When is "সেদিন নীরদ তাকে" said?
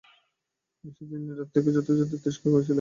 0.89-1.69